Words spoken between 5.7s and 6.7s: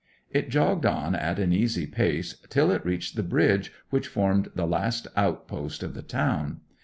of the town.